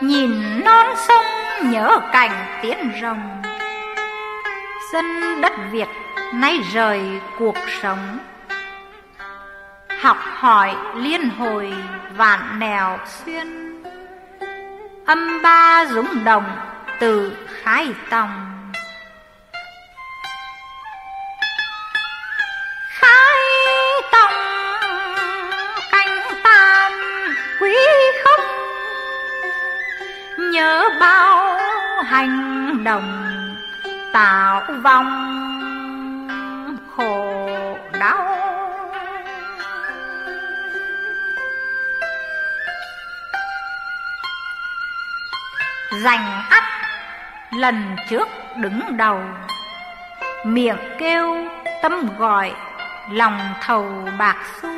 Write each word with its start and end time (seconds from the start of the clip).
Nhìn 0.00 0.64
non 0.64 0.86
sông 1.08 1.24
nhớ 1.70 2.00
cảnh 2.12 2.60
tiến 2.62 2.92
rồng. 3.02 3.42
Dân 4.92 5.40
đất 5.40 5.52
Việt 5.70 5.88
nay 6.34 6.58
rời 6.72 7.20
cuộc 7.38 7.56
sống. 7.82 8.18
Học 10.00 10.16
hỏi 10.20 10.76
liên 10.94 11.30
hồi 11.38 11.74
vạn 12.16 12.58
nèo 12.58 12.98
xuyên. 13.06 13.82
Âm 15.06 15.42
ba 15.42 15.84
dũng 15.88 16.24
đồng 16.24 16.56
từ 17.00 17.36
khai 17.62 17.94
tòng. 18.10 18.57
Nhớ 30.58 30.88
bao 31.00 31.56
hành 32.04 32.84
động 32.84 33.24
tạo 34.12 34.62
vòng 34.82 35.10
khổ 36.96 37.48
đau. 38.00 38.38
Dành 46.04 46.42
ắt 46.50 46.64
lần 47.52 47.96
trước 48.08 48.28
đứng 48.56 48.96
đầu, 48.96 49.20
Miệng 50.44 50.96
kêu 50.98 51.36
tâm 51.82 52.08
gọi 52.18 52.54
lòng 53.12 53.38
thầu 53.60 54.08
bạc 54.18 54.36
xu. 54.62 54.68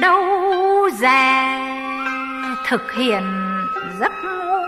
Đâu 0.00 0.22
già 0.92 1.75
thực 2.66 2.92
hiện 2.92 3.22
giấc 4.00 4.12
ngu 4.24 4.58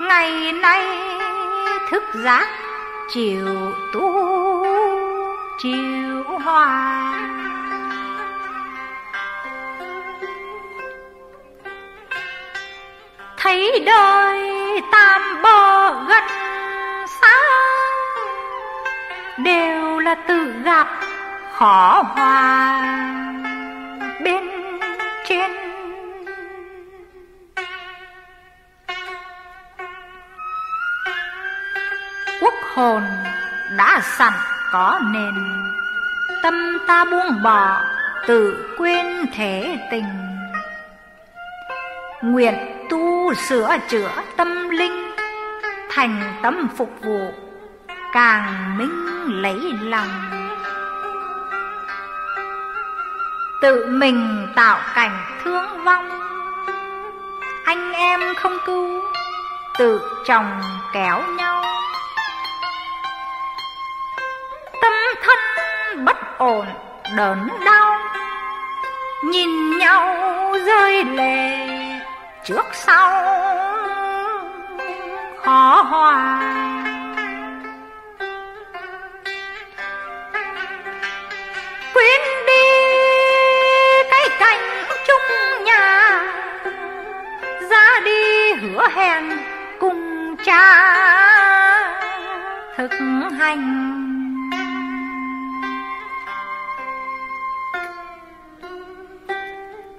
Ngày 0.00 0.52
nay 0.52 0.82
thức 1.90 2.02
giác 2.14 2.46
chiều 3.10 3.72
tu, 3.92 4.66
chiều 5.58 6.22
hòa. 6.44 7.12
thấy 13.36 13.82
đời 13.86 14.40
tam 14.92 15.42
bờ 15.42 15.90
gần 16.08 16.24
xa, 17.20 17.38
đều 19.38 19.98
là 19.98 20.14
tự 20.14 20.52
gặp 20.64 20.86
khó 21.52 22.02
hòa 22.16 23.21
có 34.72 35.00
nền. 35.12 35.34
Tâm 36.42 36.78
ta 36.86 37.04
buông 37.04 37.42
bỏ, 37.42 37.82
tự 38.26 38.66
quên 38.78 39.26
thể 39.34 39.78
tình. 39.90 40.04
Nguyện 42.22 42.54
tu 42.90 43.34
sửa 43.34 43.76
chữa 43.88 44.10
tâm 44.36 44.68
linh, 44.68 45.12
thành 45.90 46.38
tâm 46.42 46.68
phục 46.76 46.90
vụ, 47.02 47.32
càng 48.12 48.78
minh 48.78 49.26
lấy 49.42 49.60
lòng. 49.82 50.08
Tự 53.60 53.86
mình 53.86 54.48
tạo 54.56 54.78
cảnh 54.94 55.24
thương 55.44 55.84
vong, 55.84 56.08
anh 57.64 57.92
em 57.92 58.20
không 58.36 58.58
cứu, 58.66 59.00
tự 59.78 60.00
chồng 60.26 60.60
kéo 60.92 61.22
nhau. 61.36 61.71
Ổn 66.42 66.66
đớn 67.16 67.48
đau. 67.64 67.98
Nhìn 69.24 69.78
nhau 69.78 70.16
rơi 70.66 71.04
lệ 71.04 71.68
trước 72.44 72.66
sau 72.72 73.12
khó 75.36 75.82
hòa. 75.82 76.38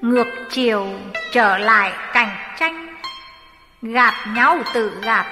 Ngược 0.03 0.27
chiều 0.49 0.87
trở 1.31 1.57
lại 1.57 1.93
cạnh 2.13 2.35
tranh. 2.59 2.95
Gạt 3.81 4.13
nhau 4.35 4.57
tự 4.73 4.97
gạt 5.03 5.25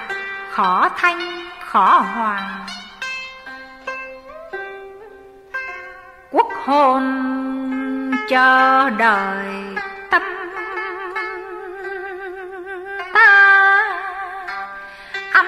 khó 0.50 0.88
thanh, 0.96 1.48
khó 1.60 2.04
hòa 2.14 2.66
quốc 6.30 6.48
hồn 6.64 7.02
chờ 8.28 8.90
đợi 8.90 9.46
tâm 10.10 10.22
ta. 13.14 13.82
Ăn 15.32 15.46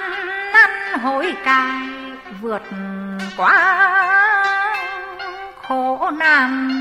năn 0.53 0.99
hối 0.99 1.35
cải 1.45 1.79
vượt 2.41 2.61
qua 3.37 3.81
khổ 5.61 6.11
nạn. 6.17 6.71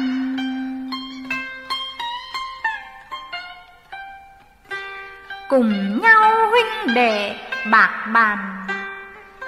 Cùng 5.48 6.00
nhau 6.02 6.50
huynh 6.50 6.94
đệ 6.94 7.36
bạc 7.70 8.06
bàn. 8.12 8.38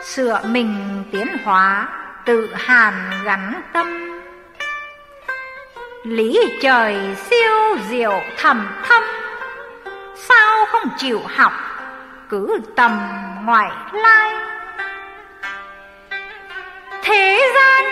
Sửa 0.03 0.41
mình 0.45 1.05
tiến 1.13 1.27
hóa, 1.45 1.89
tự 2.25 2.55
hàn 2.55 2.95
gắn 3.25 3.63
tâm. 3.73 4.21
Lý 6.05 6.41
trời 6.63 7.17
siêu 7.17 7.77
diệu 7.89 8.23
thầm 8.37 8.69
thâm. 8.89 9.03
Sao 10.17 10.67
không 10.67 10.89
chịu 10.99 11.23
học, 11.37 11.53
cứ 12.29 12.61
tầm 12.77 12.99
ngoại 13.45 13.71
lai? 13.93 14.33
Thế 17.03 17.53
gian 17.55 17.85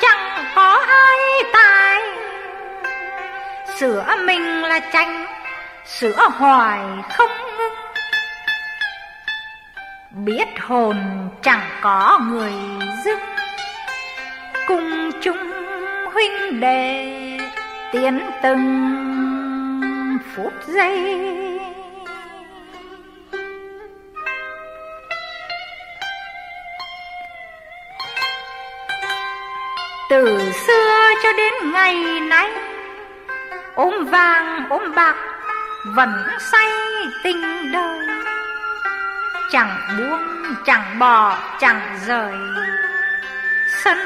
chẳng 0.00 0.44
có 0.54 0.84
ai 0.88 1.16
tài. 1.52 2.02
Sửa 3.78 4.16
mình 4.24 4.62
là 4.62 4.80
tranh 4.92 5.26
sửa 5.86 6.28
hoài 6.38 6.80
không 7.12 7.30
ngưng. 7.58 7.74
Biết 10.24 10.48
hồn 10.60 11.28
chẳng 11.42 11.68
có 11.80 12.20
người 12.30 12.52
dưng. 13.04 13.20
Cùng 14.66 15.10
chung 15.22 15.52
huynh 16.12 16.60
đệ 16.60 17.38
tiến 17.92 18.30
từng 18.42 20.18
phút 20.34 20.52
giây. 20.66 21.20
Từ 30.10 30.52
xưa 30.66 31.10
cho 31.22 31.32
đến 31.32 31.72
ngày 31.72 32.20
nay, 32.20 32.50
ôm 33.74 34.04
vàng 34.04 34.66
ôm 34.70 34.94
bạc 34.94 35.35
vẫn 35.94 36.10
say 36.38 36.68
tình 37.22 37.72
đời. 37.72 38.06
Chẳng 39.50 39.78
buông, 39.98 40.54
chẳng 40.66 40.98
bỏ, 40.98 41.38
chẳng 41.58 41.98
rời. 42.06 42.34
Sân 43.84 43.98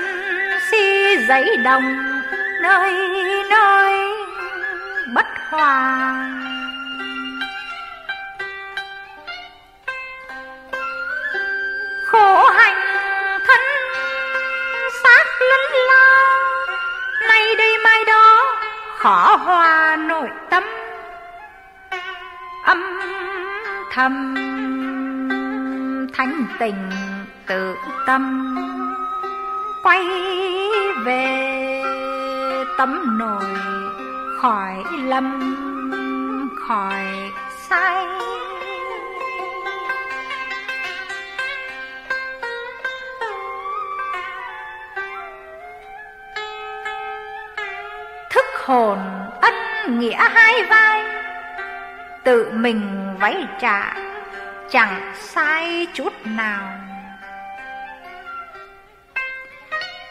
si 0.70 1.16
giấy 1.28 1.56
đồng, 1.56 2.20
nơi 2.62 2.92
nơi 3.50 4.00
bất 5.14 5.26
hòa. 5.50 6.14
Khổ 12.06 12.48
hành 12.48 12.80
thân 13.46 13.60
xác 15.02 15.24
lẫn 15.40 15.60
lao 15.88 16.66
nay 17.28 17.54
đây 17.58 17.78
mai 17.84 18.04
đó 18.04 18.56
khó 18.98 19.36
hòa 19.44 19.96
nội 19.96 20.28
tâm 20.50 20.69
âm 22.64 22.82
thầm 23.92 24.34
thanh 26.12 26.46
tình 26.58 26.90
tự 27.46 27.74
tâm. 28.06 28.56
Quay 29.82 30.08
về 31.04 31.82
tấm 32.78 33.18
nồi 33.18 33.44
khỏi 34.38 34.84
lầm, 35.04 35.56
khỏi 36.68 37.04
sai. 37.68 38.06
Thức 48.30 48.44
hồn 48.64 48.98
ân 49.40 49.54
nghĩa 49.98 50.28
hai 50.34 50.64
vai 50.64 51.19
tự 52.30 52.52
mình 52.52 53.14
váy 53.20 53.46
trả 53.60 53.94
chẳng 54.70 55.12
sai 55.14 55.86
chút 55.94 56.12
nào. 56.24 56.72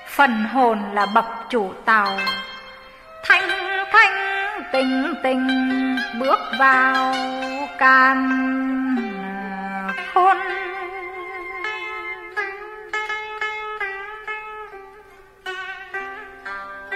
Phần 0.07 0.43
hồn 0.53 0.79
là 0.93 1.05
bậc 1.15 1.25
chủ 1.49 1.73
tàu, 1.85 2.19
thanh 3.25 3.49
thanh 3.91 4.61
tình 4.71 5.13
tình 5.23 5.47
bước 6.19 6.39
vào 6.59 7.13
can 7.77 8.29
khôn. 10.13 10.37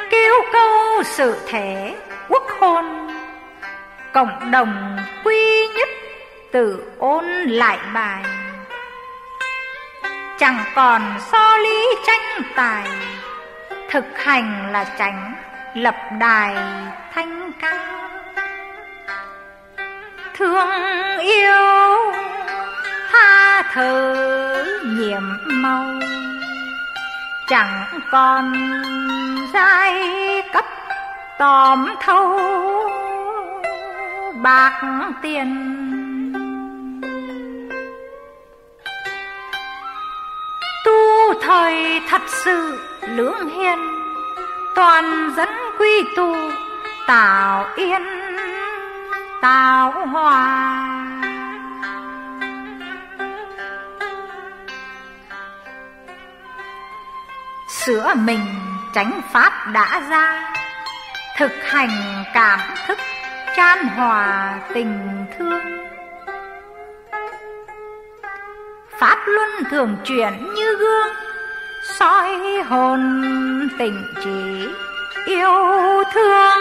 Kêu 0.10 0.34
câu 0.54 1.04
sự 1.04 1.36
thể 1.48 1.96
quốc 2.30 2.44
hôn 2.60 3.03
cộng 4.14 4.52
đồng 4.52 4.98
quy 5.24 5.68
nhất 5.68 5.90
tự 6.52 6.84
ôn 7.00 7.26
lại 7.48 7.78
bài. 7.94 8.24
Chẳng 10.40 10.58
còn 10.76 11.02
so 11.32 11.58
lý 11.58 11.88
tranh 12.08 12.42
tài, 12.56 12.88
thực 13.90 14.06
hành 14.16 14.70
là 14.72 14.84
tránh 14.98 15.34
lập 15.74 15.96
đài 16.20 16.56
thanh 17.14 17.52
cao 17.62 18.10
thương 20.34 20.70
yêu 21.20 22.12
tha 23.12 23.62
thứ 23.74 24.16
nhiệm 24.84 25.24
màu, 25.46 25.86
chẳng 27.48 27.84
còn 28.12 28.54
giai 29.54 29.94
cấp 30.54 30.66
tòm 31.40 31.96
thâu 32.00 32.40
bạc 34.44 34.82
tiền. 35.22 35.50
Tu 40.86 41.34
thời 41.42 42.02
thật 42.10 42.22
sự 42.28 42.80
lưỡng 43.02 43.50
hiền, 43.50 43.80
toàn 44.76 45.34
dân 45.38 45.50
quy 45.80 46.04
tu 46.16 46.36
tạo 47.08 47.66
yên 47.76 48.02
tạo 49.42 50.08
hòa. 50.08 50.90
Sửa 57.70 58.14
mình 58.16 58.46
tránh 58.94 59.22
pháp 59.34 59.68
đã 59.74 60.02
ra, 60.10 60.54
thực 61.38 61.52
hành 61.64 62.24
cảm 62.34 62.60
thức 62.88 62.98
chan 63.56 63.88
hòa 63.88 64.60
tình 64.74 65.26
thương. 65.38 65.62
Pháp 69.00 69.18
luân 69.26 69.50
thường 69.72 69.98
chuyển 70.04 70.54
như 70.56 70.76
gương, 70.76 71.14
soi 72.00 72.38
hồn 72.70 73.00
tình 73.80 74.04
chỉ 74.24 74.68
yêu 75.26 76.04
thương 76.14 76.60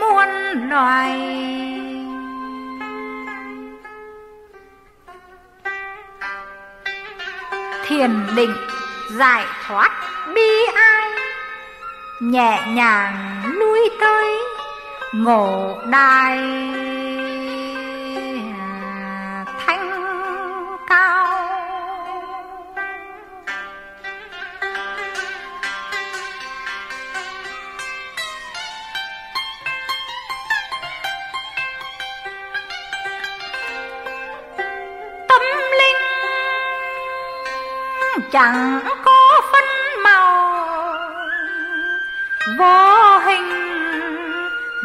muôn 0.00 0.28
loài. 0.70 1.20
Thiền 7.86 8.10
định 8.36 8.54
giải 9.10 9.44
thoát 9.66 9.90
bi 10.34 10.66
ai, 10.74 11.10
nhẹ 12.20 12.62
nhàng 12.68 13.42
lui 13.44 13.90
tới 14.00 14.53
ngộ 15.14 15.76
đài 15.86 16.38
thanh 19.66 19.90
cao. 20.88 21.26
Tâm 35.28 35.42
linh 35.78 35.96
chẳng 38.32 38.80
có 39.04 39.40
phân 39.52 39.64
màu. 40.02 40.54
Vô 42.58 43.03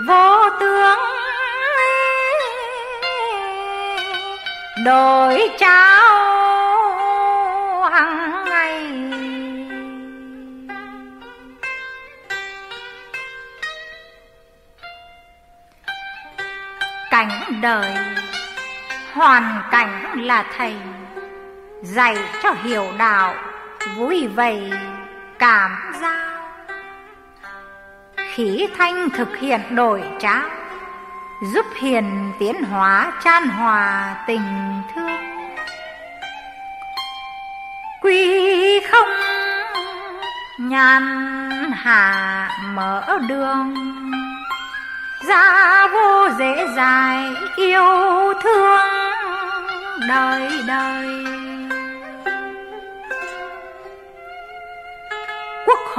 vô 0.10 0.50
tướng 0.60 1.00
đổi 4.86 5.50
trao 5.60 6.10
hằng 7.92 8.46
ngày. 8.46 8.88
Cảnh 17.12 17.62
đời, 17.62 17.96
hoàn 19.14 19.62
cảnh 19.72 20.14
là 20.16 20.46
thầy, 20.58 20.76
dạy 21.82 22.18
cho 22.44 22.54
hiểu 22.64 22.86
đạo, 22.98 23.36
vui 23.96 24.28
vầy, 24.28 24.72
cảm 25.40 25.94
giác 26.02 26.19
khí 28.40 28.68
thanh 28.78 29.10
thực 29.10 29.38
hiện 29.38 29.62
đổi 29.76 30.04
trao 30.20 30.50
giúp 31.42 31.66
hiền 31.82 32.32
tiến 32.40 32.64
hóa, 32.64 33.12
chan 33.24 33.48
hòa 33.48 34.16
tình 34.28 34.82
thương. 34.96 35.12
Quy 38.02 38.80
không 38.92 39.08
nhàn 40.60 41.02
hạ 41.72 42.50
mở 42.74 43.20
đường 43.30 43.74
ra 45.28 45.88
vô 45.88 46.30
dễ 46.40 46.68
dài 46.76 47.26
yêu 47.56 48.34
thương 48.44 48.88
đời 50.08 50.52
đời. 50.68 51.19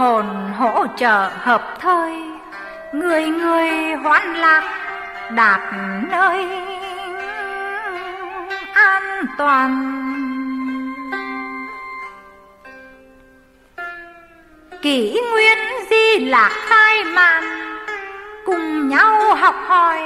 Hồn 0.00 0.52
hỗ 0.58 0.86
trợ 0.96 1.30
hợp 1.40 1.76
thơi 1.80 2.12
người 2.92 3.26
người 3.26 3.70
hoan 4.02 4.34
lạc 4.34 4.62
đạt 5.30 5.60
nơi 6.10 6.46
an 8.74 9.26
toàn. 9.38 9.70
Kỷ 14.82 15.20
nguyên 15.30 15.58
di 15.90 16.24
lạc 16.24 16.52
khai 16.68 17.04
màn, 17.04 17.44
cùng 18.46 18.88
nhau 18.88 19.34
học 19.34 19.54
hỏi, 19.66 20.00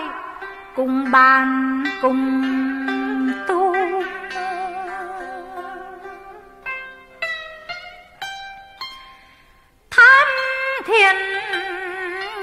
cùng 0.76 1.10
bàn 1.10 1.84
cùng 2.02 2.42
thiên 10.94 11.16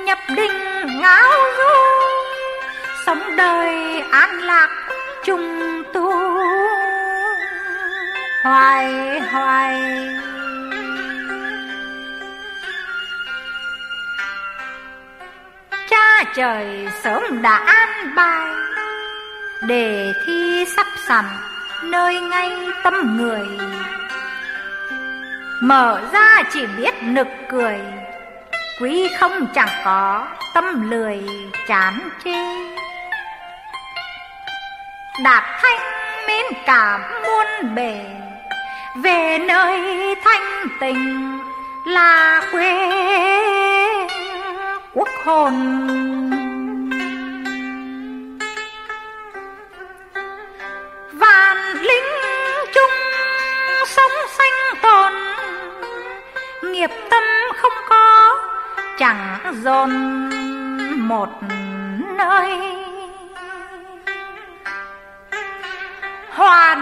nhập 0.06 0.18
định 0.36 0.52
ngao 1.02 1.32
du, 1.58 1.74
sống 3.06 3.36
đời 3.38 4.00
an 4.12 4.30
lạc 4.44 4.70
chung 5.26 5.84
tu. 5.94 6.12
Hoài 8.44 9.20
hoài. 9.20 9.82
Cha 15.90 16.24
trời 16.36 16.88
sớm 17.04 17.42
đã 17.42 17.56
an 17.56 18.16
bài, 18.16 18.54
để 19.68 20.14
thi 20.26 20.66
sắp 20.76 20.88
sẵn 21.08 21.26
nơi 21.84 22.20
ngay 22.20 22.52
tâm 22.84 23.18
người. 23.18 23.48
Mở 25.62 26.02
ra 26.14 26.44
chỉ 26.54 26.66
biết 26.78 26.94
nực 27.02 27.28
cười 27.50 27.80
quý 28.80 29.08
không 29.20 29.48
chẳng 29.54 29.82
có 29.86 30.28
tâm 30.54 30.92
lười 30.92 31.24
chán 31.68 32.10
chê. 32.24 32.32
Đạt 35.24 35.44
thanh 35.62 35.80
mến 36.28 36.46
cảm 36.66 37.02
muôn 37.24 37.76
bề, 37.76 38.06
về 38.96 39.38
nơi 39.38 39.80
thanh 40.24 40.68
tình 40.80 41.40
là 41.86 42.42
quê. 42.52 42.90
Quốc 44.94 45.10
hồn 45.26 45.54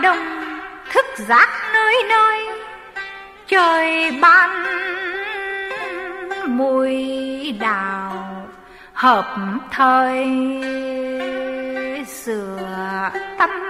đông 0.02 0.40
thức 0.92 1.06
giác 1.18 1.50
nơi 1.74 1.96
nơi 2.10 2.48
trời 3.48 4.12
ban 4.22 4.50
mùi 6.58 6.98
đào 7.60 8.48
hợp 8.94 9.38
thời 9.72 10.26
sửa 12.08 13.10
tâm. 13.38 13.69